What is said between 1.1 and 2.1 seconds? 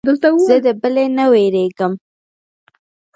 نه وېرېږم.